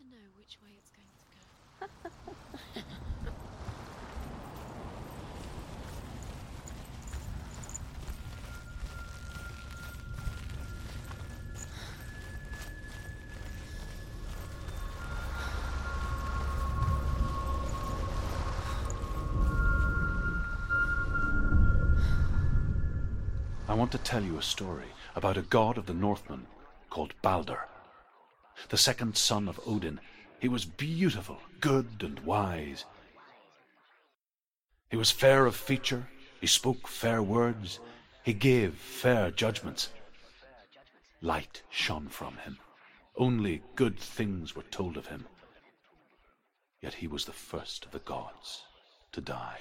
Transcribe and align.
never 0.00 0.10
know 0.10 0.28
which 0.36 0.58
way 0.62 0.70
it's 0.78 0.90
going 0.90 1.06
to 1.08 1.24
go. 1.30 2.82
I 23.68 23.74
want 23.74 23.92
to 23.92 23.98
tell 23.98 24.22
you 24.22 24.38
a 24.38 24.42
story 24.42 24.86
about 25.14 25.36
a 25.36 25.42
god 25.42 25.76
of 25.76 25.86
the 25.86 25.92
Northmen 25.92 26.46
called 26.88 27.12
Balder. 27.20 27.66
The 28.68 28.76
second 28.76 29.16
son 29.16 29.48
of 29.48 29.60
Odin, 29.64 30.00
he 30.40 30.48
was 30.48 30.64
beautiful, 30.64 31.38
good, 31.60 31.86
and 32.00 32.18
wise. 32.20 32.84
He 34.90 34.96
was 34.96 35.10
fair 35.10 35.46
of 35.46 35.54
feature, 35.54 36.08
he 36.40 36.46
spoke 36.46 36.88
fair 36.88 37.22
words, 37.22 37.78
he 38.24 38.32
gave 38.32 38.74
fair 38.74 39.30
judgments. 39.30 39.90
Light 41.22 41.62
shone 41.70 42.08
from 42.08 42.36
him. 42.38 42.58
Only 43.16 43.62
good 43.76 43.98
things 43.98 44.54
were 44.56 44.62
told 44.64 44.96
of 44.96 45.06
him. 45.06 45.26
Yet 46.82 46.94
he 46.94 47.06
was 47.06 47.24
the 47.24 47.32
first 47.32 47.84
of 47.84 47.92
the 47.92 48.00
gods 48.00 48.64
to 49.12 49.20
die. 49.20 49.60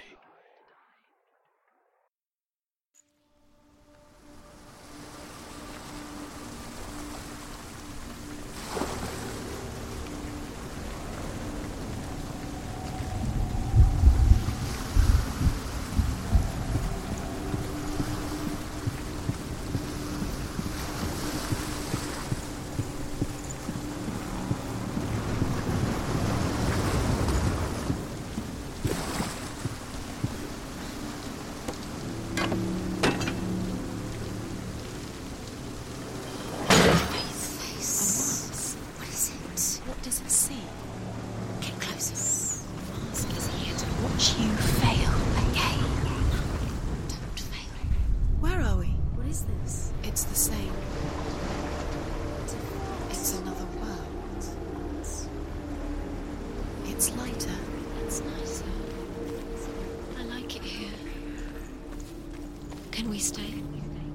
Can 62.96 63.10
we 63.10 63.20
stay? 63.20 63.62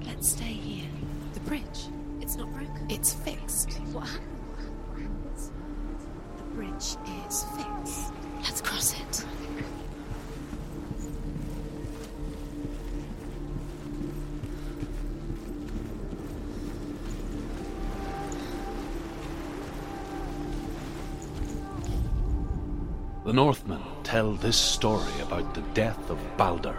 Let's 0.07 0.31
stay 0.31 0.53
here. 0.53 0.89
The 1.35 1.39
bridge. 1.41 1.85
It's 2.19 2.35
not 2.35 2.51
broken. 2.51 2.87
It's 2.89 3.13
fixed. 3.13 3.73
What 3.93 4.07
happened? 4.07 5.39
The 6.37 6.43
bridge 6.55 6.97
is 7.27 7.45
fixed. 7.55 8.11
Let's 8.41 8.59
cross 8.61 8.99
it. 8.99 9.25
The 23.25 23.33
Northmen 23.33 23.83
tell 24.01 24.31
this 24.31 24.57
story 24.57 25.21
about 25.21 25.53
the 25.53 25.61
death 25.75 26.09
of 26.09 26.17
Balder. 26.35 26.75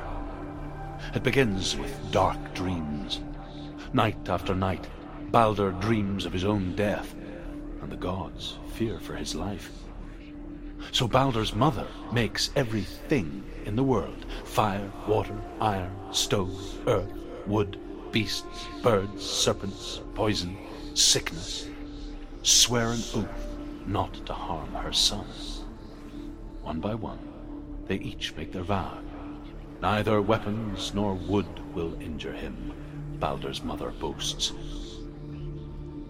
It 1.14 1.22
begins 1.22 1.76
with 1.76 2.10
dark 2.10 2.54
dreams. 2.54 3.20
Night 3.92 4.28
after 4.28 4.54
night, 4.54 4.88
Balder 5.30 5.72
dreams 5.72 6.26
of 6.26 6.32
his 6.32 6.44
own 6.44 6.74
death, 6.74 7.14
and 7.80 7.90
the 7.90 7.96
gods 7.96 8.58
fear 8.74 8.98
for 8.98 9.14
his 9.14 9.34
life. 9.34 9.70
So 10.90 11.08
Balder's 11.08 11.54
mother 11.54 11.86
makes 12.12 12.50
everything 12.56 13.44
in 13.64 13.76
the 13.76 13.82
world 13.82 14.26
fire, 14.44 14.90
water, 15.06 15.40
iron, 15.60 15.96
stone, 16.10 16.56
earth, 16.86 17.12
wood, 17.46 17.78
beasts, 18.10 18.66
birds, 18.82 19.24
serpents, 19.24 20.00
poison, 20.14 20.56
sickness 20.94 21.68
swear 22.42 22.90
an 22.90 23.02
oath 23.14 23.56
not 23.86 24.14
to 24.26 24.32
harm 24.32 24.72
her 24.74 24.92
son. 24.92 25.26
One 26.62 26.80
by 26.80 26.94
one, 26.94 27.18
they 27.86 27.96
each 27.96 28.34
make 28.36 28.52
their 28.52 28.62
vow. 28.62 28.98
Neither 29.82 30.22
weapons 30.22 30.94
nor 30.94 31.14
wood 31.14 31.44
will 31.74 32.00
injure 32.00 32.32
him, 32.32 32.72
Balder's 33.18 33.64
mother 33.64 33.90
boasts. 33.90 34.52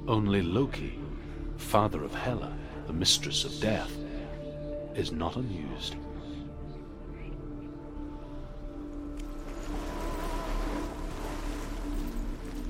Only 0.06 0.42
Loki, 0.42 0.98
father 1.56 2.04
of 2.04 2.14
Hela, 2.14 2.52
the 2.86 2.92
mistress 2.92 3.46
of 3.46 3.60
death, 3.62 3.90
is 4.94 5.10
not 5.10 5.36
amused. 5.36 5.96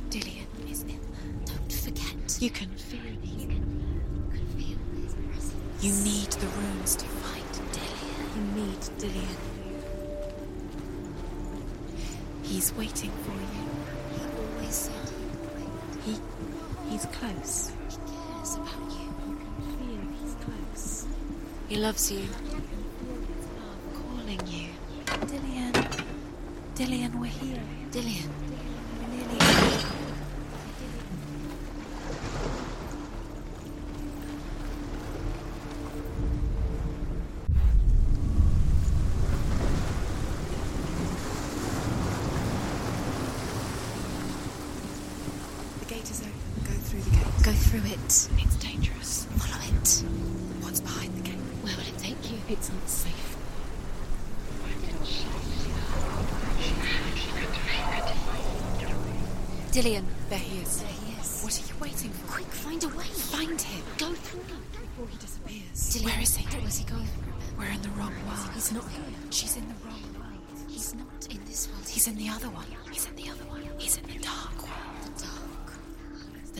Dillion 0.08 0.70
is 0.70 0.84
there. 0.84 0.96
Don't 1.46 1.72
forget. 1.72 2.38
You 2.38 2.50
can 2.50 2.70
feel 2.76 3.00
presence. 4.30 5.54
You 5.80 5.92
need 6.04 6.30
the 6.30 6.46
runes 6.46 6.94
to 6.94 7.04
fight 7.06 7.42
Dillion. 7.72 8.36
You 8.36 8.62
need 8.62 8.80
Dillion. 9.00 9.51
He's 12.52 12.70
waiting 12.74 13.10
for 13.24 13.32
you. 13.32 13.64
He 14.12 14.20
always 14.36 14.74
said 14.74 15.10
he 16.04 16.18
he's 16.90 17.06
close. 17.06 17.72
He 17.88 17.96
cares 17.96 18.54
about 18.56 18.90
you. 18.92 19.08
You 19.26 19.36
can 19.40 19.54
feel 19.78 20.02
he's 20.20 20.34
close. 20.44 21.06
He 21.70 21.76
loves 21.76 22.12
you. 22.12 22.28
Calling 23.94 24.46
you. 24.46 24.68
Dillion. 25.06 26.04
Dillion, 26.74 27.14
we're 27.18 27.26
here. 27.28 27.62
Dillion. 27.90 28.28
It. 47.92 47.98
It's 48.38 48.56
dangerous. 48.56 49.26
Follow 49.36 49.60
it. 49.64 49.88
What's 50.64 50.80
behind 50.80 51.14
the 51.14 51.20
gate? 51.28 51.36
Where 51.62 51.76
will 51.76 51.82
it 51.86 51.98
take 51.98 52.30
you? 52.30 52.38
It's 52.48 52.70
unsafe. 52.70 53.36
Dillion. 59.72 60.04
There 60.28 60.38
he 60.38 60.58
is. 60.60 60.80
There 60.80 60.88
he 60.88 61.12
is. 61.20 61.42
What 61.42 61.52
are 61.58 61.66
you 61.66 61.74
waiting 61.80 62.10
for? 62.10 62.32
Quick, 62.32 62.46
find 62.46 62.84
a 62.84 62.88
way. 62.88 63.04
Find 63.04 63.60
him 63.60 63.82
Go 63.98 64.12
through. 64.12 64.40
before 64.40 65.06
he 65.10 65.16
disappears. 65.18 65.76
Dillion. 65.92 66.04
Where 66.04 66.20
is 66.22 66.36
he? 66.36 66.44
Where's 66.58 66.78
he 66.78 66.84
going? 66.84 67.08
We're 67.58 67.66
in 67.72 67.82
the 67.82 67.88
wrong 67.90 68.14
world. 68.26 68.50
He's 68.54 68.72
not 68.72 68.84
here. 68.88 69.02
She's 69.30 69.56
in 69.56 69.66
the 69.68 69.74
wrong 69.84 70.02
world. 70.18 70.68
He's 70.68 70.94
not 70.94 71.26
in 71.30 71.40
this 71.44 71.68
world. 71.68 71.88
He's 71.88 72.06
in 72.06 72.16
the 72.16 72.28
other 72.28 72.48
one. 72.48 72.66
He's 72.90 73.06
in 73.06 73.16
the 73.16 73.28
other 73.28 73.44
one. 73.44 73.51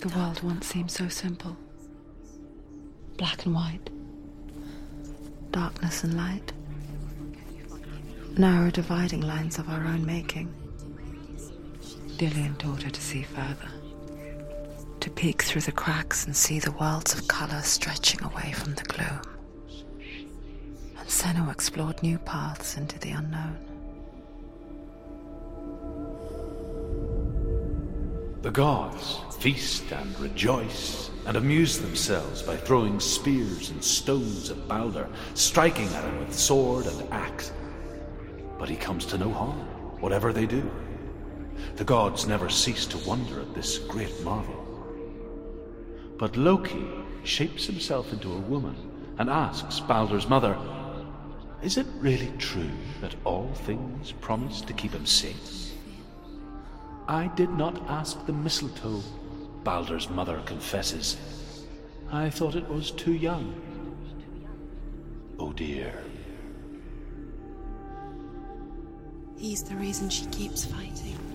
The 0.03 0.09
world 0.19 0.43
once 0.43 0.67
seemed 0.67 0.91
so 0.91 1.07
simple 1.07 1.57
black 3.19 3.47
and 3.47 3.55
white, 3.55 3.89
darkness 5.53 6.03
and 6.03 6.17
light, 6.17 6.53
narrow 8.37 8.73
dividing 8.73 9.21
lines 9.21 9.61
of 9.61 9.69
our 9.69 9.85
own 9.87 10.05
making. 10.05 10.53
Dillion 12.17 12.59
taught 12.59 12.83
her 12.83 12.91
to 12.91 13.01
see 13.01 13.23
further, 13.23 13.71
to 14.99 15.09
peek 15.09 15.43
through 15.43 15.61
the 15.61 15.71
cracks 15.71 16.27
and 16.27 16.37
see 16.37 16.59
the 16.59 16.73
worlds 16.73 17.15
of 17.15 17.29
colour 17.29 17.63
stretching 17.63 18.25
away 18.25 18.51
from 18.51 18.75
the 18.75 18.83
gloom. 18.83 19.21
And 20.99 21.09
Senua 21.09 21.53
explored 21.53 22.03
new 22.03 22.19
paths 22.19 22.77
into 22.77 22.99
the 22.99 23.13
unknown. 23.13 23.72
The 28.43 28.51
gods 28.51 29.21
feast 29.39 29.93
and 29.93 30.19
rejoice 30.19 31.11
and 31.27 31.37
amuse 31.37 31.79
themselves 31.79 32.43
by 32.43 32.57
throwing 32.57 32.99
spears 32.99 33.71
and 33.71 33.83
stones 33.83 34.51
at 34.51 34.67
Balder, 34.67 35.09
striking 35.35 35.87
at 35.87 36.03
him 36.03 36.19
with 36.19 36.37
sword 36.37 36.87
and 36.87 37.13
axe. 37.13 37.53
But 38.59 38.69
he 38.69 38.75
comes 38.75 39.07
to 39.07 39.19
no 39.19 39.31
harm, 39.31 39.61
whatever 40.01 40.33
they 40.33 40.47
do. 40.47 40.69
The 41.77 41.85
gods 41.85 42.27
never 42.27 42.49
cease 42.49 42.85
to 42.87 43.09
wonder 43.09 43.41
at 43.41 43.55
this 43.55 43.79
great 43.79 44.25
marvel. 44.25 44.59
But 46.19 46.37
Loki 46.37 46.85
shapes 47.23 47.65
himself 47.67 48.13
into 48.13 48.33
a 48.33 48.39
woman 48.39 48.75
and 49.19 49.31
asks 49.31 49.79
Balder's 49.79 50.29
mother, 50.29 50.59
Is 51.63 51.77
it 51.77 51.87
really 52.01 52.33
true 52.39 52.73
that 53.03 53.15
all 53.23 53.53
things 53.55 54.11
promise 54.21 54.63
to 54.63 54.73
keep 54.73 54.91
him 54.91 55.07
safe? 55.07 55.72
I 57.13 57.27
did 57.27 57.51
not 57.51 57.91
ask 57.91 58.25
the 58.25 58.33
mistletoe, 58.33 59.03
Balder's 59.65 60.09
mother 60.09 60.41
confesses. 60.47 61.19
I 62.11 62.31
thought 62.31 62.55
it 62.55 62.67
was 62.67 62.91
too 62.91 63.13
young. 63.13 63.53
Oh 65.39 65.53
dear. 65.53 65.93
He's 69.37 69.63
the 69.63 69.77
reason 69.77 70.09
she 70.09 70.25
keeps 70.27 70.65
fighting. 70.65 71.32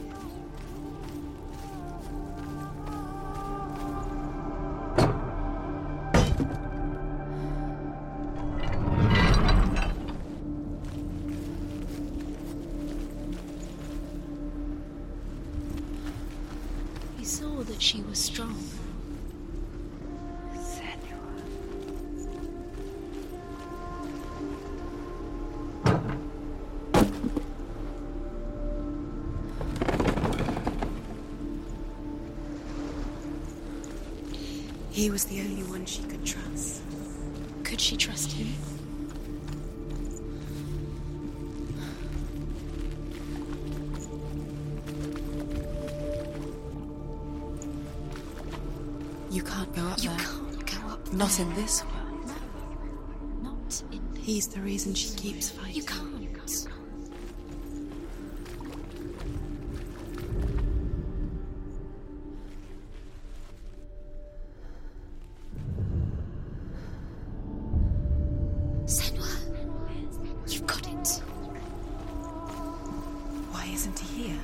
She 17.87 18.01
was 18.01 18.19
strong. 18.19 18.53
He 34.91 35.09
was 35.09 35.23
the 35.23 35.39
only 35.39 35.63
one 35.63 35.85
she 35.85 36.01
could 36.03 36.25
trust. 36.25 36.81
Could 37.63 37.79
she 37.79 37.95
trust 37.95 38.33
him? 38.33 38.76
Go 49.77 49.85
up 49.89 50.01
You 50.03 50.09
there. 50.09 50.17
can't 50.17 50.65
go 50.65 50.87
up 50.89 51.13
Not 51.13 51.29
there. 51.29 51.45
in 51.45 51.53
this 51.53 51.83
world. 51.83 52.31
No, 53.43 53.51
not 53.51 53.83
in 53.91 54.13
this. 54.13 54.23
He's 54.25 54.47
the 54.47 54.59
reason 54.61 54.95
she 54.95 55.09
keeps 55.15 55.49
fighting. 55.51 55.75
You 55.75 55.83
can't. 55.83 56.67
Senua, 68.85 69.27
you've 70.47 70.65
got 70.65 70.87
it. 70.87 71.07
Why 73.51 73.65
isn't 73.73 73.99
he 73.99 74.23
here? 74.23 74.39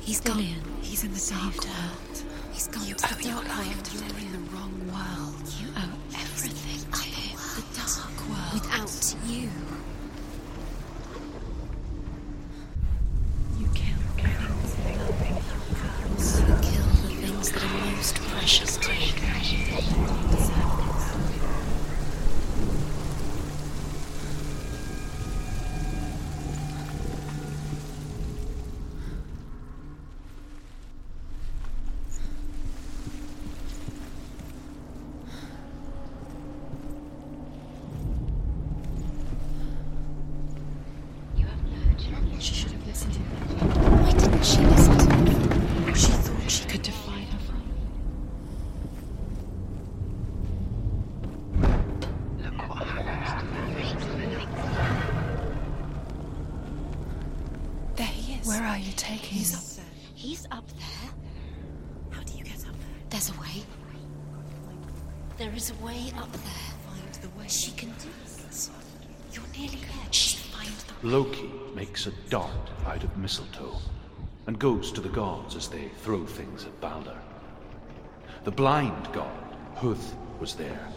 He's 0.00 0.20
Dillion, 0.20 0.62
gone. 0.62 0.82
he's 0.82 1.04
in 1.04 1.12
the 1.12 1.18
Saved 1.18 1.60
dark 1.62 1.66
world. 1.66 2.24
He's 2.56 2.68
gone 2.68 2.88
You 2.88 2.94
to 2.94 3.04
owe 3.04 3.18
the 3.18 3.24
your 3.28 3.34
dark 3.34 3.48
life 3.48 3.82
to 3.82 3.98
You're 3.98 4.16
in 4.16 4.32
the 4.32 4.38
wrong 4.48 4.72
world. 4.88 5.44
You 5.60 5.68
owe 5.76 5.92
everything 6.16 6.90
to 6.90 7.04
him. 7.04 7.36
The 7.52 7.64
dark 7.76 8.16
world. 8.30 8.54
Without. 8.54 9.14
You 9.26 9.50
She 42.38 42.54
should 42.54 42.70
have 42.72 42.86
listened 42.86 43.14
to 43.14 43.18
him. 43.20 43.26
Why 44.02 44.10
didn't 44.12 44.44
she 44.44 44.60
listen 44.60 44.98
to 44.98 45.04
him? 45.04 45.94
She 45.94 46.12
thought 46.12 46.50
she 46.50 46.64
could 46.66 46.82
defy 46.82 47.20
her 47.20 47.38
father. 47.38 47.62
Look 52.42 52.58
what 52.68 52.86
happened. 52.86 53.52
There 57.96 58.06
he 58.06 58.34
is. 58.34 58.46
Where 58.46 58.62
are 58.62 58.78
you 58.78 58.92
taking 58.96 59.38
He's 59.38 59.54
up 59.54 59.64
there. 59.76 59.94
He's 60.14 60.46
up 60.50 60.68
there. 60.68 61.10
How 62.10 62.22
do 62.22 62.36
you 62.36 62.44
get 62.44 62.58
up 62.66 62.74
there? 62.78 63.00
There's 63.10 63.30
a 63.30 63.40
way. 63.40 63.64
There 65.38 65.52
is 65.54 65.70
a 65.70 65.74
way 65.84 66.12
up 66.18 66.30
there. 66.32 66.70
Find 66.86 67.14
the 67.22 67.28
way. 67.38 67.48
She 67.48 67.70
can 67.72 67.88
do 67.90 68.08
it. 68.08 68.68
You're 69.32 69.48
nearly 69.56 69.80
there. 69.80 70.10
Loki 71.02 71.50
makes 71.74 72.06
a 72.06 72.12
dart 72.30 72.70
out 72.86 73.04
of 73.04 73.16
mistletoe 73.18 73.76
and 74.46 74.58
goes 74.58 74.90
to 74.92 75.00
the 75.00 75.08
gods 75.10 75.54
as 75.54 75.68
they 75.68 75.88
throw 76.02 76.24
things 76.24 76.64
at 76.64 76.80
Balder. 76.80 77.18
The 78.44 78.50
blind 78.50 79.12
god, 79.12 79.56
Huth, 79.74 80.14
was 80.40 80.54
there. 80.54 80.88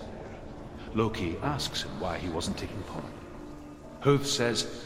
Loki 0.93 1.37
asks 1.41 1.83
him 1.83 1.99
why 1.99 2.17
he 2.17 2.29
wasn't 2.29 2.57
taking 2.57 2.81
part. 2.83 3.03
Huth 3.99 4.25
says, 4.25 4.85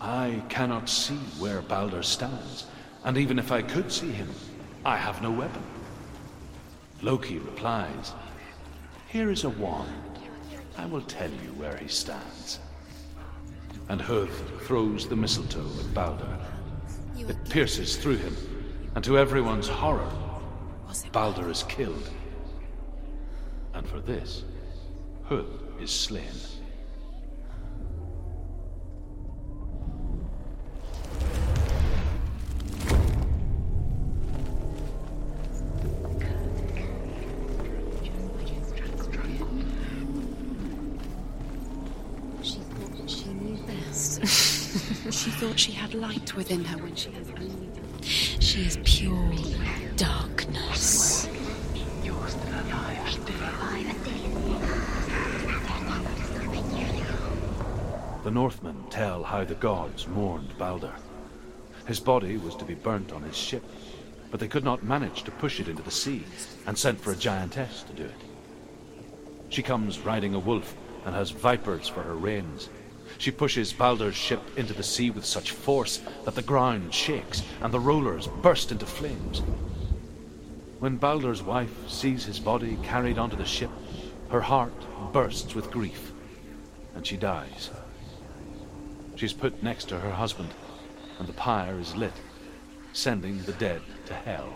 I 0.00 0.42
cannot 0.48 0.88
see 0.88 1.18
where 1.38 1.62
Balder 1.62 2.02
stands, 2.02 2.66
and 3.04 3.16
even 3.16 3.38
if 3.38 3.52
I 3.52 3.62
could 3.62 3.92
see 3.92 4.10
him, 4.10 4.28
I 4.84 4.96
have 4.96 5.22
no 5.22 5.30
weapon. 5.30 5.62
Loki 7.00 7.38
replies, 7.38 8.12
Here 9.08 9.30
is 9.30 9.44
a 9.44 9.50
wand. 9.50 10.18
I 10.76 10.86
will 10.86 11.02
tell 11.02 11.30
you 11.30 11.52
where 11.56 11.76
he 11.76 11.88
stands. 11.88 12.58
And 13.88 14.00
Huth 14.00 14.42
throws 14.66 15.08
the 15.08 15.16
mistletoe 15.16 15.70
at 15.80 15.94
Balder. 15.94 16.38
It 17.16 17.36
pierces 17.48 17.96
through 17.96 18.16
him, 18.16 18.36
and 18.94 19.02
to 19.04 19.18
everyone's 19.18 19.68
horror, 19.68 20.10
Balder 21.12 21.50
is 21.50 21.62
killed. 21.64 22.10
And 23.74 23.88
for 23.88 24.00
this, 24.00 24.44
Huth 25.24 25.62
is 25.80 25.90
slain. 25.90 26.24
She 45.18 45.30
thought 45.30 45.58
she 45.58 45.72
had 45.72 45.94
light 45.94 46.36
within 46.36 46.64
her 46.64 46.80
when 46.80 46.94
she 46.94 47.10
has 47.10 47.28
only 47.30 47.68
she 48.02 48.66
is 48.66 48.78
pure 48.84 49.34
darkness. 49.96 51.28
The 58.22 58.30
Northmen 58.30 58.84
tell 58.90 59.24
how 59.24 59.42
the 59.42 59.56
gods 59.56 60.06
mourned 60.06 60.56
Balder. 60.56 60.94
His 61.86 61.98
body 61.98 62.36
was 62.36 62.54
to 62.54 62.64
be 62.64 62.74
burnt 62.74 63.12
on 63.12 63.22
his 63.22 63.36
ship, 63.36 63.64
but 64.30 64.38
they 64.38 64.46
could 64.46 64.62
not 64.62 64.84
manage 64.84 65.24
to 65.24 65.32
push 65.32 65.58
it 65.58 65.66
into 65.66 65.82
the 65.82 65.90
sea 65.90 66.24
and 66.64 66.78
sent 66.78 67.00
for 67.00 67.10
a 67.10 67.16
giantess 67.16 67.82
to 67.82 67.92
do 67.92 68.04
it. 68.04 68.20
She 69.48 69.64
comes 69.64 69.98
riding 69.98 70.34
a 70.34 70.38
wolf 70.38 70.76
and 71.04 71.12
has 71.12 71.30
vipers 71.30 71.88
for 71.88 72.02
her 72.02 72.14
reins. 72.14 72.68
She 73.18 73.30
pushes 73.32 73.72
Balder's 73.72 74.14
ship 74.14 74.40
into 74.56 74.72
the 74.72 74.82
sea 74.82 75.10
with 75.10 75.24
such 75.24 75.50
force 75.50 76.00
that 76.24 76.34
the 76.34 76.42
ground 76.42 76.94
shakes 76.94 77.42
and 77.60 77.74
the 77.74 77.80
rollers 77.80 78.28
burst 78.42 78.72
into 78.72 78.86
flames. 78.86 79.42
When 80.78 80.96
Balder's 80.96 81.42
wife 81.42 81.88
sees 81.88 82.24
his 82.24 82.38
body 82.38 82.78
carried 82.84 83.18
onto 83.18 83.36
the 83.36 83.44
ship, 83.44 83.70
her 84.30 84.40
heart 84.40 84.72
bursts 85.12 85.54
with 85.54 85.70
grief 85.70 86.12
and 86.94 87.06
she 87.06 87.16
dies. 87.16 87.70
She's 89.16 89.32
put 89.32 89.62
next 89.62 89.88
to 89.88 89.98
her 89.98 90.10
husband, 90.10 90.50
and 91.18 91.26
the 91.28 91.32
pyre 91.32 91.78
is 91.80 91.96
lit, 91.96 92.12
sending 92.92 93.42
the 93.42 93.52
dead 93.54 93.82
to 94.06 94.14
hell. 94.14 94.52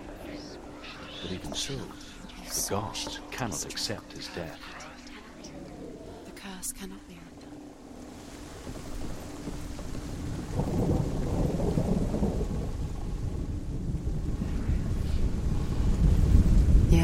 But 1.23 1.33
even 1.33 1.52
so, 1.52 1.75
the 1.75 2.66
ghost 2.71 3.19
cannot 3.33 3.64
accept 3.64 4.12
his 4.12 4.28
death. 4.28 4.61
The 6.26 6.31
curse 6.33 6.73
cannot 6.73 7.07
be 7.09 7.14
undone. 7.14 7.33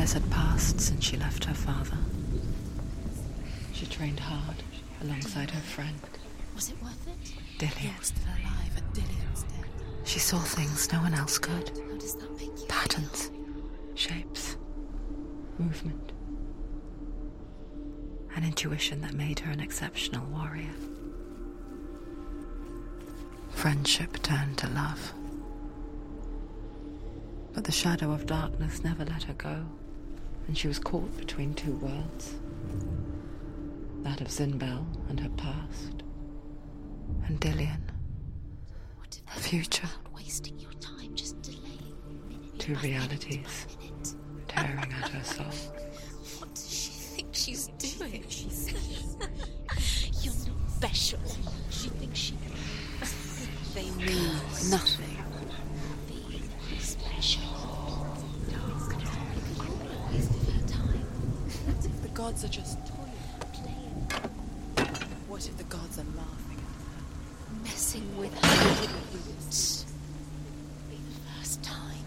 Years 0.08 0.22
had 0.22 0.30
passed 0.30 0.80
since 0.80 1.04
she 1.04 1.18
left 1.18 1.44
her 1.44 1.52
father. 1.52 1.98
She 3.74 3.84
trained 3.84 4.18
hard 4.18 4.56
alongside 5.02 5.50
her 5.50 5.60
friend, 5.60 6.00
Was 6.54 6.70
it 6.70 6.82
worth 6.82 7.06
it? 7.06 7.34
Dillion. 7.58 7.82
You're 7.84 8.02
still 8.02 8.24
alive 8.24 8.72
and 8.74 8.86
Dillion's 8.94 9.42
dead. 9.42 9.68
She 10.04 10.18
saw 10.18 10.38
things 10.38 10.90
no 10.90 11.00
one 11.00 11.12
else 11.12 11.36
could 11.36 11.68
How 11.90 11.98
does 11.98 12.14
that 12.14 12.34
make 12.38 12.58
you 12.58 12.66
patterns, 12.68 13.30
shapes, 13.96 14.56
movement. 15.58 16.12
An 18.34 18.44
intuition 18.44 19.02
that 19.02 19.12
made 19.12 19.40
her 19.40 19.52
an 19.52 19.60
exceptional 19.60 20.24
warrior. 20.28 20.72
Friendship 23.50 24.22
turned 24.22 24.56
to 24.56 24.68
love. 24.70 25.12
But 27.52 27.64
the 27.64 27.72
shadow 27.72 28.10
of 28.12 28.24
darkness 28.24 28.82
never 28.82 29.04
let 29.04 29.24
her 29.24 29.34
go, 29.34 29.66
and 30.48 30.56
she 30.58 30.66
was 30.66 30.78
caught 30.80 31.16
between 31.16 31.54
two 31.54 31.72
worlds 31.74 32.34
that 34.02 34.20
of 34.20 34.28
Zynbel 34.28 34.84
and 35.08 35.20
her 35.20 35.28
past, 35.30 36.02
and 37.26 37.38
Dillion, 37.40 37.80
What 38.96 39.18
if 39.22 39.32
her 39.34 39.40
future. 39.40 39.86
Not 40.04 40.14
wasting 40.14 40.58
your 40.58 40.72
time 40.72 41.14
just 41.14 41.40
delaying 41.42 41.94
minute 42.28 42.58
Two 42.58 42.74
realities 42.76 43.66
tearing 44.46 44.78
at 44.78 45.08
her 45.10 45.24
soul. 45.24 45.44
What 46.38 46.54
does 46.54 46.70
she 46.70 46.90
think 46.90 47.28
she's 47.32 47.66
doing? 47.78 48.24
You're 50.22 50.34
not 50.34 50.70
special. 50.70 51.18
She 51.70 51.88
thinks 51.90 52.18
she 52.18 52.34
They 53.74 53.90
mean 53.90 54.34
nothing. 54.70 55.16
be 56.08 56.78
special. 56.78 57.42
Waste 60.12 60.30
of 60.30 60.54
her 60.54 60.66
time. 60.66 61.06
What 61.66 61.84
if 61.84 62.02
the 62.02 62.08
gods 62.28 62.44
are 62.44 62.48
just 62.48 62.78
toying? 62.86 63.08
What 65.28 65.48
if 65.48 65.56
the 65.56 65.64
gods 65.64 65.98
are 65.98 66.04
laughing 66.14 66.58
at 66.58 67.62
Messing 67.64 68.18
with 68.18 68.34
her 68.44 68.98
roots. 69.14 69.86
Be 70.90 70.96
the 70.96 71.20
first 71.38 71.62
time. 71.62 72.04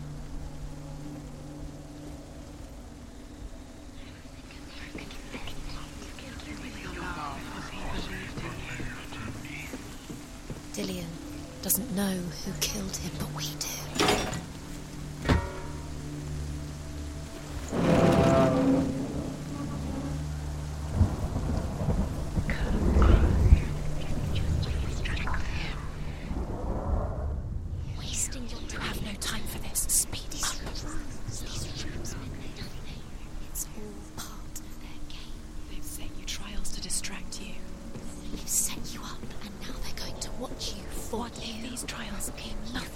Dillion 10.74 11.06
doesn't 11.64 11.96
know 11.96 12.04
who 12.46 12.52
killed 12.60 12.96
him, 12.98 13.12
but 13.18 13.34
we 13.36 13.46
do. 13.60 13.81
All 33.76 34.24
part 34.24 34.60
of 34.60 34.80
their 34.80 35.00
game. 35.10 35.42
They've 35.70 35.84
set 35.84 36.08
you 36.20 36.26
trials 36.26 36.72
to 36.74 36.82
distract 36.82 37.42
you. 37.42 37.54
They've 38.32 38.48
set 38.48 38.94
you 38.94 39.02
up, 39.02 39.22
and 39.44 39.52
now 39.62 39.76
they're 39.84 40.06
going 40.08 40.20
to 40.22 40.32
watch 40.40 40.74
you 40.76 40.84
for 40.92 41.20
What 41.22 41.48
you. 41.48 41.70
these 41.70 41.84
trials 41.84 42.32
mean 42.38 42.56
nothing? 42.74 42.91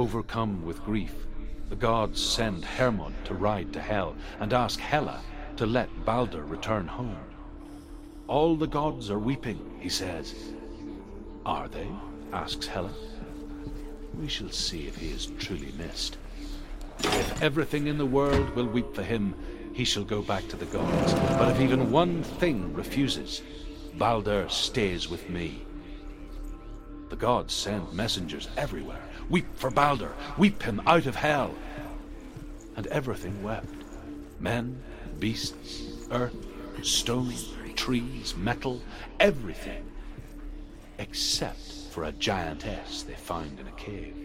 Overcome 0.00 0.64
with 0.64 0.82
grief, 0.82 1.14
the 1.68 1.76
gods 1.76 2.24
send 2.24 2.64
Hermod 2.64 3.12
to 3.26 3.34
ride 3.34 3.70
to 3.74 3.82
Hell 3.82 4.16
and 4.38 4.54
ask 4.54 4.80
Hela 4.80 5.20
to 5.58 5.66
let 5.66 6.06
Balder 6.06 6.42
return 6.42 6.86
home. 6.86 7.18
All 8.26 8.56
the 8.56 8.66
gods 8.66 9.10
are 9.10 9.18
weeping, 9.18 9.60
he 9.78 9.90
says. 9.90 10.34
Are 11.44 11.68
they? 11.68 11.86
asks 12.32 12.66
Hela. 12.66 12.94
We 14.18 14.26
shall 14.26 14.48
see 14.48 14.86
if 14.86 14.96
he 14.96 15.10
is 15.10 15.26
truly 15.38 15.74
missed. 15.76 16.16
If 17.00 17.42
everything 17.42 17.86
in 17.86 17.98
the 17.98 18.06
world 18.06 18.48
will 18.56 18.68
weep 18.68 18.94
for 18.94 19.02
him, 19.02 19.34
he 19.74 19.84
shall 19.84 20.04
go 20.04 20.22
back 20.22 20.48
to 20.48 20.56
the 20.56 20.64
gods. 20.64 21.12
But 21.12 21.50
if 21.50 21.60
even 21.60 21.90
one 21.90 22.22
thing 22.22 22.72
refuses, 22.72 23.42
Balder 23.98 24.48
stays 24.48 25.10
with 25.10 25.28
me. 25.28 25.66
The 27.10 27.16
gods 27.16 27.52
send 27.52 27.92
messengers 27.92 28.48
everywhere. 28.56 29.02
Weep 29.28 29.46
for 29.56 29.70
Balder, 29.70 30.12
weep 30.38 30.62
him 30.62 30.80
out 30.86 31.06
of 31.06 31.16
hell. 31.16 31.54
And 32.76 32.86
everything 32.86 33.42
wept 33.42 33.74
men, 34.38 34.82
beasts, 35.18 36.06
earth, 36.10 36.46
stone, 36.82 37.34
trees, 37.74 38.34
metal, 38.36 38.80
everything. 39.18 39.84
Except 40.98 41.60
for 41.90 42.04
a 42.04 42.12
giantess 42.12 43.02
they 43.02 43.14
found 43.14 43.58
in 43.60 43.66
a 43.66 43.72
cave. 43.72 44.16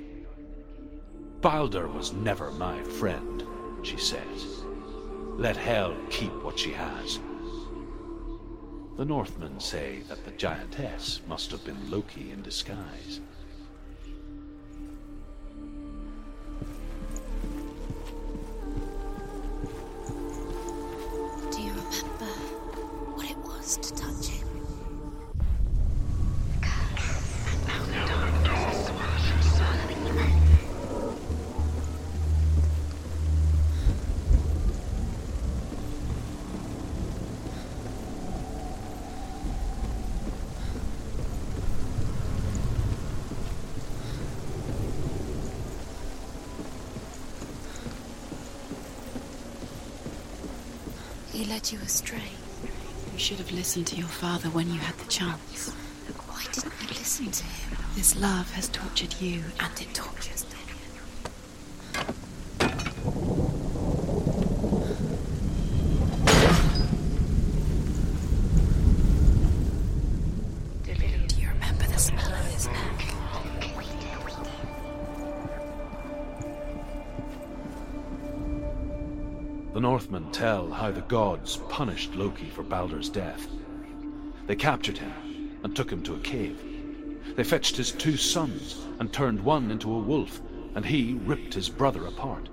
Balder 1.41 1.87
was 1.87 2.13
never 2.13 2.51
my 2.51 2.81
friend, 2.83 3.43
she 3.83 3.97
says. 3.97 4.63
Let 5.37 5.57
hell 5.57 5.95
keep 6.09 6.33
what 6.43 6.57
she 6.57 6.71
has. 6.71 7.19
The 8.97 9.03
Northmen 9.03 9.59
say 9.59 10.03
that 10.07 10.23
the 10.23 10.31
giantess 10.31 11.19
must 11.27 11.51
have 11.51 11.65
been 11.65 11.91
Loki 11.91 12.31
in 12.31 12.41
disguise. 12.41 13.19
Do 21.51 21.61
you 21.61 21.71
remember 21.71 22.31
what 23.15 23.29
it 23.29 23.37
was 23.39 23.75
to 23.77 23.93
touch 23.95 24.04
led 51.55 51.71
you 51.71 51.79
astray. 51.79 52.31
You 53.13 53.17
should 53.17 53.37
have 53.37 53.49
listened 53.49 53.87
to 53.87 53.95
your 53.95 54.09
father 54.09 54.49
when 54.49 54.69
you 54.73 54.77
had 54.77 54.97
the 54.97 55.05
chance. 55.09 55.69
Why 56.27 56.43
didn't 56.51 56.73
you 56.81 56.87
listen 56.89 57.31
to 57.31 57.45
him? 57.45 57.77
This 57.95 58.13
love 58.19 58.51
has 58.55 58.67
tortured 58.67 59.15
you, 59.21 59.41
and 59.61 59.71
it 59.79 59.93
tortures 59.93 60.34
Northmen 79.95 80.29
tell 80.33 80.69
how 80.71 80.91
the 80.91 80.99
gods 80.99 81.55
punished 81.69 82.15
Loki 82.15 82.49
for 82.49 82.63
Balder's 82.63 83.07
death. 83.07 83.47
They 84.45 84.57
captured 84.57 84.97
him 84.97 85.13
and 85.63 85.73
took 85.73 85.89
him 85.89 86.03
to 86.03 86.15
a 86.15 86.19
cave. 86.19 86.61
They 87.37 87.45
fetched 87.45 87.77
his 87.77 87.93
two 87.93 88.17
sons 88.17 88.85
and 88.99 89.13
turned 89.13 89.39
one 89.39 89.71
into 89.71 89.89
a 89.89 89.99
wolf, 89.99 90.41
and 90.75 90.83
he 90.83 91.13
ripped 91.23 91.53
his 91.53 91.69
brother 91.69 92.05
apart. 92.07 92.49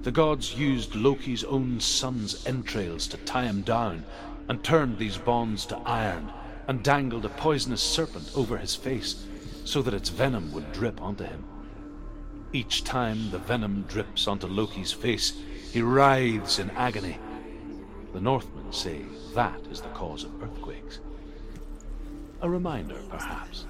The 0.00 0.10
gods 0.10 0.56
used 0.56 0.94
Loki's 0.94 1.44
own 1.44 1.80
son's 1.80 2.46
entrails 2.46 3.06
to 3.08 3.18
tie 3.18 3.44
him 3.44 3.60
down, 3.60 4.06
and 4.48 4.64
turned 4.64 4.96
these 4.96 5.18
bonds 5.18 5.66
to 5.66 5.76
iron, 5.80 6.32
and 6.66 6.82
dangled 6.82 7.26
a 7.26 7.28
poisonous 7.28 7.82
serpent 7.82 8.30
over 8.34 8.56
his 8.56 8.74
face, 8.74 9.26
so 9.66 9.82
that 9.82 9.92
its 9.92 10.08
venom 10.08 10.50
would 10.54 10.72
drip 10.72 11.02
onto 11.02 11.24
him. 11.24 11.44
Each 12.54 12.84
time 12.84 13.30
the 13.32 13.38
venom 13.38 13.82
drips 13.86 14.26
onto 14.26 14.46
Loki's 14.46 14.92
face, 14.92 15.34
he 15.72 15.82
writhes 15.82 16.58
in 16.58 16.70
agony. 16.70 17.18
The 18.12 18.20
Northmen 18.20 18.72
say 18.72 19.02
that 19.34 19.60
is 19.70 19.80
the 19.80 19.88
cause 19.90 20.24
of 20.24 20.42
earthquakes. 20.42 20.98
A 22.42 22.48
reminder, 22.48 23.00
perhaps, 23.08 23.66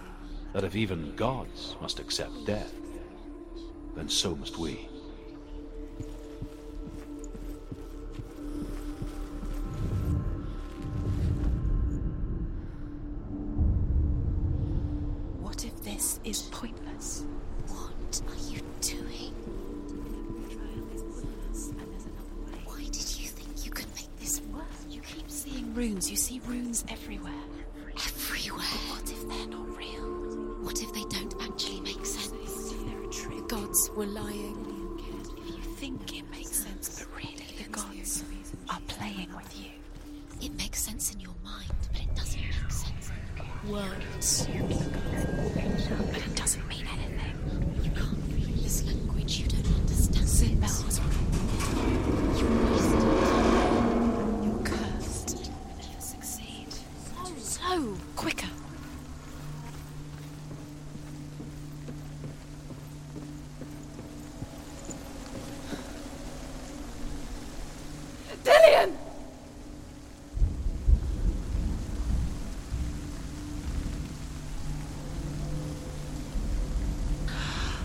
that 0.52 0.64
if 0.64 0.74
even 0.74 1.14
gods 1.16 1.76
must 1.80 2.00
accept 2.00 2.46
death, 2.46 2.72
then 3.94 4.08
so 4.08 4.34
must 4.34 4.58
we. 4.58 4.88
Runes. 25.80 26.10
You 26.10 26.16
see 26.16 26.42
runes 26.46 26.84
everywhere. 26.90 27.32
Everywhere. 27.94 28.76
What 28.92 29.10
if 29.10 29.26
they're 29.26 29.46
not 29.46 29.78
real? 29.78 30.10
What 30.60 30.82
if 30.82 30.92
they 30.92 31.04
don't 31.04 31.34
actually 31.40 31.80
make 31.80 32.04
sense? 32.04 32.74
They're 32.84 33.02
a 33.02 33.08
trick. 33.08 33.48
The 33.48 33.56
gods 33.56 33.90
were 33.96 34.04
lying. 34.04 34.58
If 35.38 35.56
you 35.56 35.62
think 35.80 36.18
it 36.18 36.30
makes 36.30 36.50
sense, 36.50 36.98
but 36.98 37.16
really 37.16 37.46
the 37.56 37.70
gods 37.70 38.24
are 38.68 38.80
playing 38.88 39.34
with 39.34 39.58
you. 39.58 39.70
It 40.42 40.52
makes 40.58 40.82
sense 40.82 41.14
in 41.14 41.20
your 41.20 41.38
mind, 41.42 41.72
but 41.92 42.02
it 42.02 42.14
doesn't 42.14 42.42
make 42.42 42.70
sense. 42.70 43.10
Words. 43.66 44.48
So. 57.80 57.96
Quicker. 58.14 58.46
Dillion! 68.44 68.92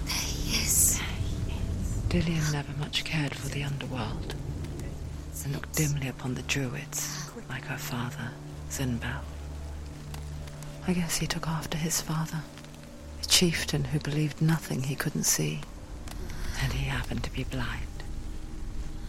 There 0.04 0.16
he 0.18 0.58
is. 0.62 1.00
Dillion 2.10 2.52
never 2.52 2.74
much 2.80 3.06
cared 3.06 3.34
for 3.34 3.48
the 3.48 3.64
underworld 3.64 4.36
and 5.46 5.54
looked 5.54 5.74
dimly 5.74 6.10
upon 6.10 6.34
the 6.34 6.42
druids, 6.42 7.30
like 7.50 7.64
her 7.66 7.78
father, 7.78 8.32
Zynbel. 8.70 9.22
I 10.88 10.94
guess 10.94 11.18
he 11.18 11.28
took 11.28 11.48
after 11.48 11.78
his 11.78 12.02
father, 12.02 12.42
a 13.22 13.26
chieftain 13.26 13.86
who 13.86 14.00
believed 14.00 14.42
nothing 14.42 14.84
he 14.84 14.96
couldn't 14.96 15.24
see, 15.24 15.62
and 16.62 16.74
he 16.74 16.86
happened 16.86 17.24
to 17.24 17.34
be 17.34 17.44
blind. 17.44 17.82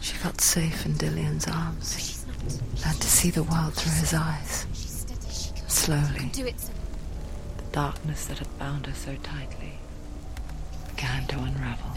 She 0.01 0.13
felt 0.15 0.41
safe 0.41 0.85
in 0.85 0.93
Dillion's 0.93 1.47
arms, 1.47 1.95
She's 1.99 2.25
not. 2.27 2.85
learned 2.85 3.01
to 3.01 3.07
see 3.07 3.29
the 3.29 3.43
world 3.43 3.73
through 3.75 3.93
his 3.99 4.13
eyes. 4.13 4.65
She's 4.73 4.91
steady. 5.01 5.29
She 5.31 5.51
can 5.51 5.69
Slowly, 5.69 6.29
do 6.33 6.45
it. 6.45 6.59
Sim. 6.59 6.73
the 7.57 7.71
darkness 7.71 8.25
that 8.25 8.39
had 8.39 8.59
bound 8.59 8.85
her 8.87 8.93
so 8.95 9.15
tightly 9.23 9.73
began 10.95 11.27
to 11.27 11.39
unravel. 11.39 11.91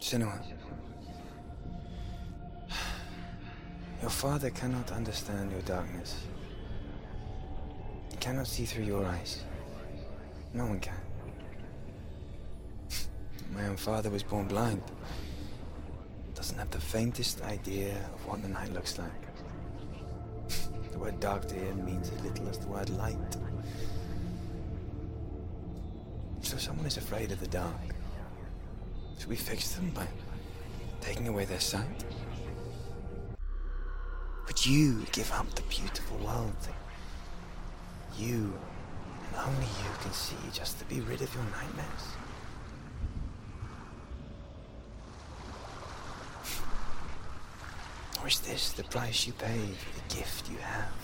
Senua. 0.00 0.42
Your 4.00 4.10
father 4.10 4.48
cannot 4.50 4.90
understand 4.92 5.52
your 5.52 5.60
darkness. 5.60 6.24
He 8.10 8.16
cannot 8.16 8.46
see 8.46 8.64
through 8.64 8.84
your 8.84 9.04
eyes. 9.04 9.44
No 10.54 10.66
one 10.66 10.80
can. 10.80 10.94
My 13.54 13.66
own 13.68 13.76
father 13.76 14.08
was 14.08 14.22
born 14.22 14.48
blind. 14.48 14.82
Doesn't 16.34 16.58
have 16.58 16.70
the 16.70 16.80
faintest 16.80 17.42
idea 17.42 17.92
of 18.14 18.26
what 18.26 18.40
the 18.40 18.48
night 18.48 18.72
looks 18.72 18.98
like. 18.98 19.10
The 20.92 20.98
word 20.98 21.20
dark 21.20 21.46
to 21.46 21.54
him 21.54 21.84
means 21.84 22.10
as 22.10 22.20
little 22.22 22.48
as 22.48 22.58
the 22.58 22.66
word 22.66 22.90
light. 22.90 23.36
So 26.42 26.56
someone 26.56 26.86
is 26.86 26.96
afraid 26.96 27.30
of 27.30 27.38
the 27.38 27.46
dark. 27.46 27.94
Should 29.20 29.28
we 29.28 29.36
fix 29.36 29.72
them 29.72 29.90
by 29.90 30.08
taking 31.02 31.28
away 31.28 31.44
their 31.44 31.60
sight? 31.60 32.04
Would 34.46 34.64
you 34.64 35.04
give 35.12 35.30
up 35.32 35.46
the 35.54 35.60
beautiful 35.64 36.16
world 36.16 36.54
that 36.62 36.74
you 38.18 38.54
and 39.28 39.36
only 39.46 39.66
you 39.66 39.90
can 40.00 40.12
see 40.14 40.38
just 40.54 40.78
to 40.78 40.86
be 40.86 41.02
rid 41.02 41.20
of 41.20 41.34
your 41.34 41.44
nightmares? 41.44 42.06
Or 48.22 48.28
is 48.28 48.40
this 48.40 48.72
the 48.72 48.84
price 48.84 49.26
you 49.26 49.34
pay 49.34 49.68
for 49.82 50.00
the 50.00 50.14
gift 50.14 50.50
you 50.50 50.56
have? 50.58 50.94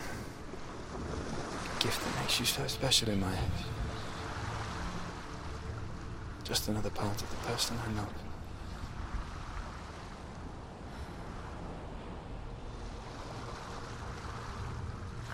A 1.76 1.80
gift 1.80 2.04
that 2.04 2.20
makes 2.22 2.40
you 2.40 2.46
so 2.46 2.66
special 2.66 3.08
in 3.08 3.20
my 3.20 3.28
eyes. 3.28 3.85
Just 6.46 6.68
another 6.68 6.90
part 6.90 7.20
of 7.20 7.28
the 7.28 7.36
person 7.48 7.76
I 7.76 7.92
love. 7.98 8.12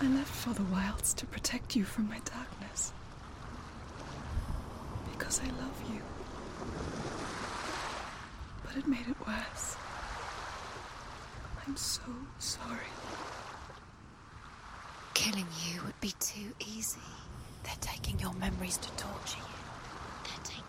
I 0.01 0.07
left 0.07 0.33
for 0.33 0.53
the 0.55 0.63
wilds 0.63 1.13
to 1.13 1.27
protect 1.27 1.75
you 1.75 1.83
from 1.83 2.09
my 2.09 2.19
darkness. 2.25 2.93
Because 5.11 5.39
I 5.39 5.45
love 5.61 5.83
you. 5.93 6.01
But 8.65 8.77
it 8.77 8.87
made 8.87 9.07
it 9.07 9.27
worse. 9.27 9.77
I'm 11.67 11.77
so 11.77 12.01
sorry. 12.39 12.91
Killing 15.13 15.45
you 15.63 15.79
would 15.85 16.01
be 16.01 16.13
too 16.19 16.53
easy. 16.59 16.99
They're 17.63 17.73
taking 17.81 18.19
your 18.19 18.33
memories 18.33 18.77
to 18.77 18.89
torture 18.97 19.37
you. 19.37 19.62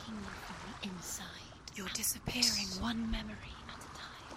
You 0.07 0.15
from 0.21 0.57
the 0.69 0.89
inside. 0.89 1.27
You're 1.75 1.89
disappearing 1.95 2.69
one 2.81 3.11
memory 3.11 3.57
at 3.69 3.79
a 3.81 3.91
time. 3.97 4.37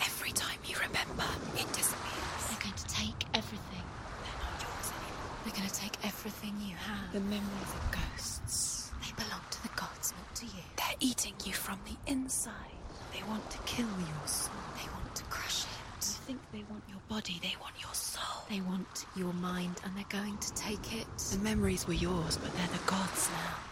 Every 0.00 0.30
time 0.32 0.58
you 0.64 0.76
remember, 0.76 1.26
it 1.56 1.66
disappears. 1.72 2.42
They're 2.48 2.62
going 2.62 2.76
to 2.76 2.86
take 2.86 3.26
everything. 3.34 3.82
They're 4.22 4.40
not 4.42 4.62
yours 4.62 4.88
anymore. 4.94 5.38
They're 5.44 5.56
going 5.58 5.68
to 5.68 5.74
take 5.74 5.96
everything 6.04 6.54
you 6.60 6.76
have. 6.76 7.12
The 7.12 7.20
memories 7.20 7.72
of 7.74 7.82
ghosts. 7.90 8.92
They 9.02 9.12
belong 9.24 9.42
to 9.50 9.62
the 9.62 9.74
gods, 9.74 10.14
not 10.16 10.34
to 10.36 10.46
you. 10.46 10.62
They're 10.76 11.00
eating 11.00 11.34
you 11.44 11.52
from 11.52 11.78
the 11.84 11.96
inside. 12.10 12.78
They 13.12 13.22
want 13.28 13.50
to 13.50 13.58
kill 13.66 13.90
your 13.98 14.26
soul. 14.26 14.54
They 14.78 14.88
want 14.94 15.14
to 15.16 15.24
crush 15.24 15.64
it. 15.64 15.68
You 16.02 16.18
think 16.26 16.40
they 16.52 16.64
want 16.70 16.84
your 16.88 17.00
body, 17.08 17.40
they 17.42 17.54
want 17.60 17.74
your 17.80 17.94
soul. 17.94 18.46
They 18.48 18.60
want 18.60 19.06
your 19.16 19.32
mind, 19.34 19.80
and 19.84 19.96
they're 19.96 20.04
going 20.08 20.38
to 20.38 20.54
take 20.54 20.94
it. 20.94 21.06
The 21.30 21.38
memories 21.38 21.86
were 21.86 21.94
yours, 21.94 22.36
but 22.36 22.52
they're 22.54 22.68
the 22.68 22.84
gods 22.86 23.28
now. 23.30 23.71